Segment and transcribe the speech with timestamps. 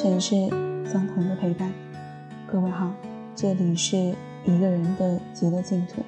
[0.00, 0.48] 城市，
[0.88, 1.72] 相同的陪伴。
[2.46, 2.94] 各位好，
[3.34, 3.96] 这里是
[4.44, 6.04] 一个人的极乐净土，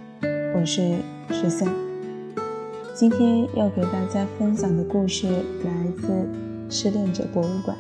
[0.55, 0.95] 我是
[1.31, 1.69] 十三。
[2.95, 5.27] 今天要给大家分享的故事
[5.65, 6.25] 来自
[6.71, 7.77] 失恋者博物馆，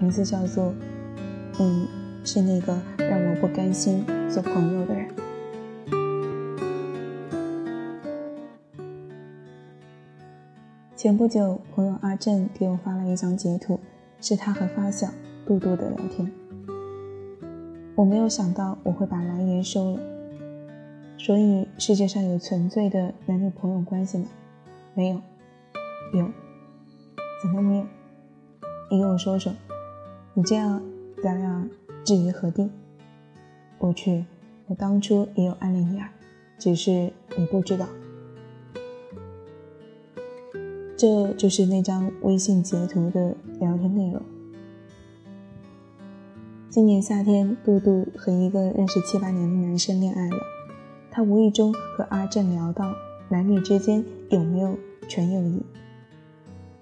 [0.00, 0.72] 名字叫做
[1.60, 1.86] “你
[2.24, 5.06] 是那个让我不甘心做朋友的人”。
[10.96, 13.78] 前不久，朋友阿正给我发了一张截图，
[14.22, 15.08] 是他和发小
[15.44, 16.32] 杜杜的聊天。
[17.96, 20.00] 我没有想到我会把蓝颜收了，
[21.18, 24.26] 所以世界上有纯粹的男女朋友关系吗？
[24.94, 25.20] 没有，
[26.14, 26.30] 有，
[27.42, 27.86] 怎么没有？
[28.90, 29.52] 你跟我说说，
[30.34, 30.80] 你这样
[31.22, 31.68] 咱俩
[32.04, 32.70] 至于何地？
[33.78, 34.24] 我去，
[34.68, 36.10] 我当初也有暗恋你啊，
[36.58, 37.86] 只是你不知道。
[41.02, 44.22] 这就是那张微信截图的聊天内容。
[46.68, 50.36] 今年夏天，杜杜和一个认识七八年的男生恋爱了。
[51.10, 52.94] 他无意中和阿正聊到
[53.28, 55.60] 男女之间有没有纯友谊。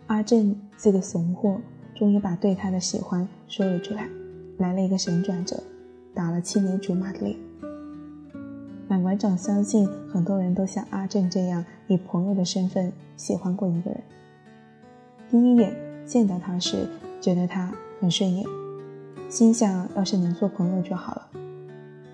[0.08, 1.58] 阿正这个怂货，
[1.94, 4.06] 终于把对他的喜欢说了出来，
[4.58, 5.62] 来了一个神转折，
[6.12, 7.34] 打了七年竹马的脸。
[8.90, 14.02] 满馆长相信很多人都像阿正这样，以朋友的身份喜欢过一个人。
[15.30, 15.72] 第一眼
[16.04, 16.88] 见到他时，
[17.20, 18.44] 觉得他很顺眼，
[19.28, 21.28] 心想要是能做朋友就好了。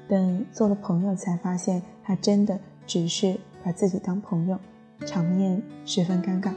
[0.07, 4.59] 等做了朋友，才发现他真的只是把自己当朋友，
[5.07, 6.53] 场面十分尴尬。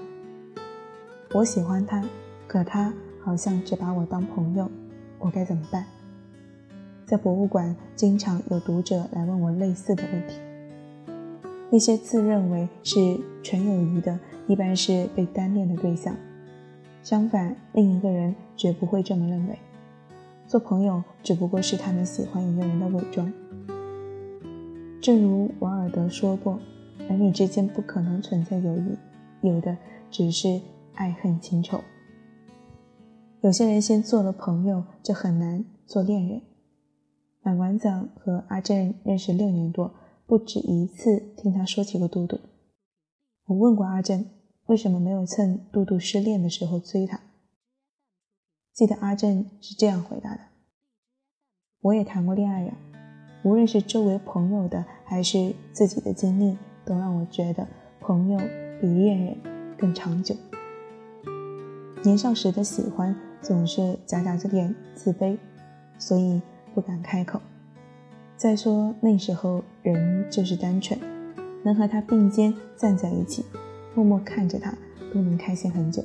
[1.34, 2.04] 我喜欢他，
[2.46, 4.70] 可他好像只把我当朋友，
[5.18, 5.86] 我该怎么办？
[7.10, 10.36] 在博物馆，经常有读者来问我类似的问题。
[11.72, 16.14] 那些自认为是纯友谊的，一般是被单恋的对象；
[17.02, 19.58] 相反，另一个人绝不会这么认为。
[20.46, 23.34] 做朋友只不过是他们喜欢一个人的伪装。
[25.02, 26.60] 正如王尔德说过
[27.10, 28.96] ：“男女之间不可能存在友谊，
[29.42, 29.76] 有的
[30.12, 30.62] 只是
[30.94, 31.82] 爱恨情仇。”
[33.42, 36.40] 有些人先做了朋友，就很难做恋人。
[37.50, 39.92] 满馆长和阿正认识六年多，
[40.28, 42.40] 不止一次听他说起过杜杜。
[43.46, 44.24] 我问过阿正，
[44.68, 47.20] 为什么没有趁杜杜失恋的时候追他？
[48.72, 50.42] 记得阿正是这样回答的
[51.82, 52.78] ：“我也谈过恋爱呀，
[53.44, 56.56] 无论是周围朋友的还是自己的经历，
[56.86, 57.68] 都让我觉得
[58.00, 58.38] 朋友
[58.80, 59.36] 比恋人
[59.76, 60.36] 更长久。
[62.04, 65.36] 年少时的喜欢总是夹杂着点自卑，
[65.98, 66.40] 所以。”
[66.74, 67.42] 不敢开口。
[68.38, 71.00] 再说那时候人就是单纯，
[71.64, 73.46] 能和他并肩站在一起，
[73.94, 74.74] 默默看着他，
[75.14, 76.04] 都能开心很久。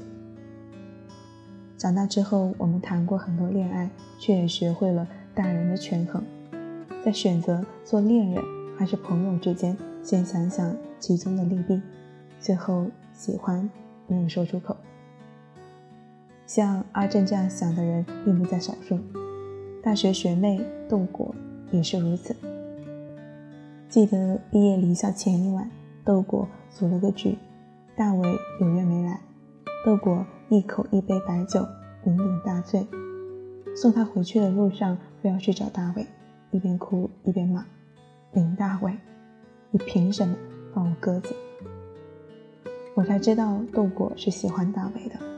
[1.77, 3.89] 长大之后，我们谈过很多恋爱，
[4.19, 6.25] 却也学会了大人的权衡，
[7.05, 8.43] 在选择做恋人
[8.77, 11.81] 还是朋友之间，先想想其中的利弊，
[12.41, 13.71] 最后喜欢
[14.07, 14.77] 没有说出口。
[16.47, 18.99] 像阿正这样想的人，并不在少数。
[19.85, 20.59] 大学学妹
[20.89, 21.35] 豆果
[21.71, 22.35] 也是如此。
[23.87, 25.71] 记得毕业离校前一晚，
[26.03, 27.37] 豆果组了个局，
[27.95, 28.27] 大伟
[28.63, 29.21] 有约没来，
[29.85, 31.61] 豆果一口一杯白酒，
[32.03, 32.87] 酩酊大醉。
[33.77, 36.07] 送他回去的路上，非要去找大伟，
[36.51, 37.67] 一边哭一边骂
[38.33, 38.97] ：“林大伟，
[39.71, 40.35] 你凭什么
[40.73, 41.37] 放我鸽子？”
[42.97, 45.34] 我才知道豆果是喜欢大伟的。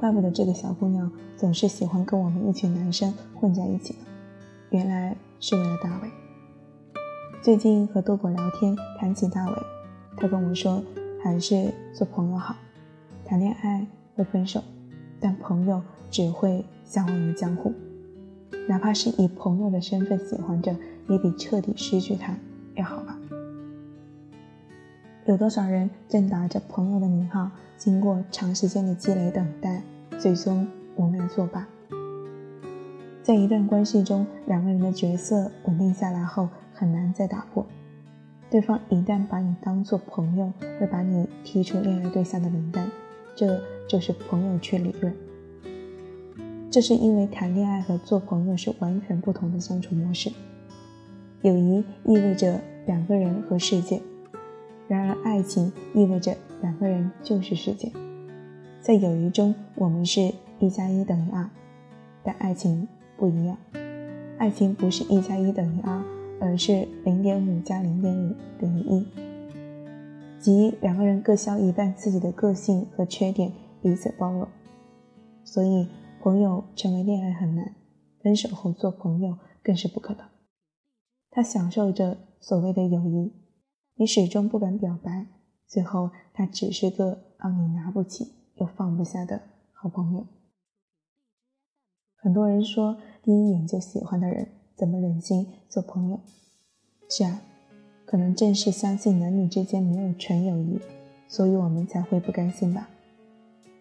[0.00, 4.06] 怪不得这个小姑娘总是喜欢跟我们一群男生混在一起呢，
[4.70, 6.08] 原来是为了大伟。
[7.42, 9.52] 最近和豆果聊天，谈起大伟，
[10.16, 10.82] 他跟我说，
[11.22, 12.56] 还是做朋友好。
[13.26, 14.62] 谈恋爱会分手，
[15.20, 17.70] 但朋友只会相忘于江湖。
[18.66, 20.74] 哪怕是以朋友的身份喜欢着，
[21.10, 22.34] 也比彻底失去他
[22.74, 23.18] 要好吧。
[25.26, 29.82] 有多少人正打着朋友的名号，经过长时间的积累等待，
[30.20, 31.66] 最终无奈作罢？
[33.22, 37.64] 在一段关系中，两个人的角色稳定下来后，很难再打破。
[38.50, 42.86] 对方一旦把你当做朋友，会把你踢出恋爱对象的名单，
[43.34, 43.58] 这
[43.88, 45.10] 就是朋友圈理论。
[46.70, 50.30] 这是因为谈恋爱和做朋友是完全不同的相处模式。
[51.40, 54.02] 友谊意味着两个人和世界。
[54.86, 57.90] 然而，爱情意味着两个人就是世界。
[58.80, 61.50] 在友谊中，我们是一加一等于二，
[62.24, 62.88] 但爱情
[63.18, 63.58] 不一样。
[64.38, 66.02] 爱情不是一加一等于二，
[66.40, 69.06] 而是零点五加零点五等于一，
[70.38, 74.48] 即两个人各消一半自己的个性和缺点，彼此包容。
[75.44, 75.86] 所以，
[76.22, 77.74] 朋友成为恋爱很难，
[78.22, 80.24] 分手后做朋友更是不可能。
[81.30, 83.30] 他享受着所谓的友谊，
[83.96, 85.26] 你始终不敢表白，
[85.66, 89.40] 最后他只是个让你拿不起又放不下的
[89.72, 90.26] 好朋友。
[92.14, 96.20] 很多人说，第一眼就喜欢的人，怎么忍心做朋友？
[97.08, 97.40] 是啊，
[98.04, 100.78] 可能正是相信男女之间没有纯友谊，
[101.26, 102.88] 所以我们才会不甘心吧？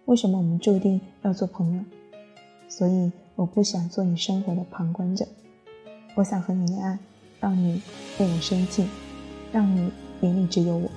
[0.05, 1.83] 为什么我们注定要做朋友？
[2.69, 5.27] 所以我不想做你生活的旁观者，
[6.15, 6.97] 我想和你恋爱。
[7.41, 7.81] 让你
[8.19, 8.85] 为我生气，
[9.49, 9.89] 让你
[10.19, 10.91] 眼里只有我，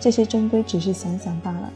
[0.00, 1.72] 这些终归只是想想罢了。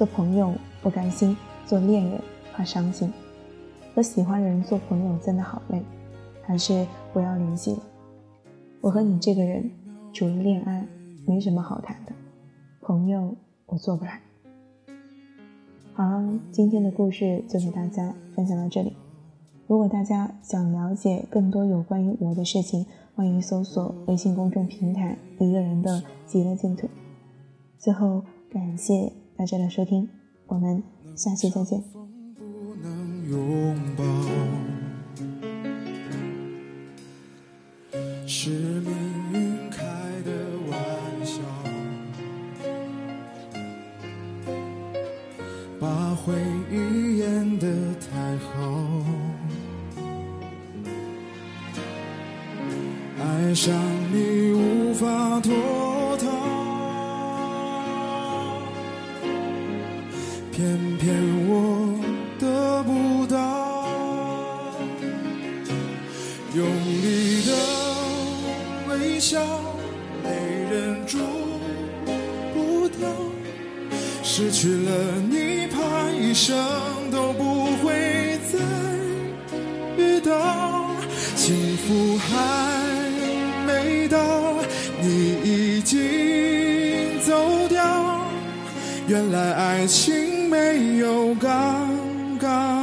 [0.00, 1.36] 做朋友不甘心，
[1.66, 2.18] 做恋人
[2.54, 3.12] 怕伤心。
[3.94, 5.82] 和喜欢的人做朋友真的好累，
[6.40, 7.82] 还是不要联系了。
[8.80, 9.70] 我和你这个人，
[10.10, 10.86] 除了恋爱，
[11.26, 12.12] 没什么好谈的。
[12.80, 13.36] 朋友
[13.66, 14.22] 我做不来。
[15.92, 18.96] 好了，今天的故事就给大家分享到这里。
[19.66, 26.88] 如果大家想了解更多有关于我的事情，欢迎搜索微信公众平台“一个人的极乐净土”。
[27.76, 30.06] 最后，感谢大家的收听，
[30.48, 30.82] 我们
[31.16, 31.82] 下期再见。
[38.26, 38.92] 是命
[39.32, 39.82] 运开
[40.26, 40.30] 的
[40.68, 40.78] 玩
[41.24, 41.40] 笑，
[45.80, 46.34] 把回
[46.70, 48.52] 忆演得太好。
[53.18, 53.74] 爱上
[66.54, 67.52] 用力的
[68.88, 69.40] 微笑，
[70.24, 70.28] 没
[70.70, 71.18] 忍住
[72.52, 73.08] 不掉。
[74.22, 74.90] 失去了
[75.30, 76.56] 你，怕一生
[77.12, 78.58] 都不会再
[79.96, 80.90] 遇到
[81.36, 82.18] 幸福。
[82.18, 82.28] 还
[83.66, 84.18] 没到。
[85.02, 85.98] 你已经
[87.24, 88.20] 走掉，
[89.08, 91.88] 原来爱情没有刚
[92.38, 92.79] 刚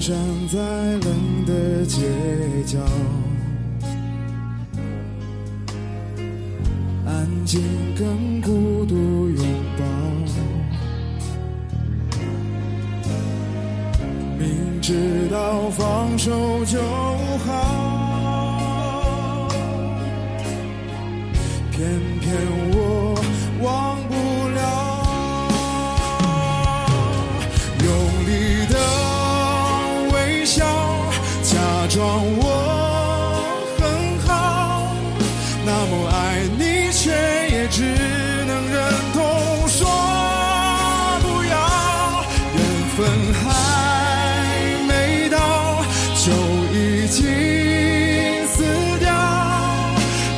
[0.00, 0.16] 站
[0.48, 2.00] 在冷的街
[2.64, 2.78] 角。
[7.04, 7.60] 安静
[7.98, 8.94] 跟孤独
[9.28, 9.84] 拥抱，
[14.38, 16.80] 明知道放手就
[17.44, 17.50] 好，
[21.72, 21.78] 偏
[22.20, 22.32] 偏
[22.72, 22.79] 我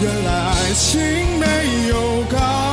[0.02, 1.00] 原来爱情
[1.38, 1.46] 没
[1.86, 2.71] 有高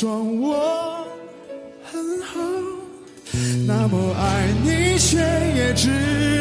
[0.00, 1.04] 装我
[1.84, 2.40] 很好
[3.66, 5.90] 那么爱你却也只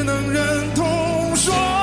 [0.06, 1.79] 能忍痛说。